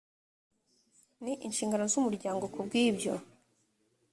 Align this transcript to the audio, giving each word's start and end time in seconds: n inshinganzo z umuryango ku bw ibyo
n 1.23 1.25
inshinganzo 1.47 1.87
z 1.99 1.99
umuryango 2.01 2.43
ku 2.53 2.59
bw 2.65 2.71
ibyo 2.87 3.13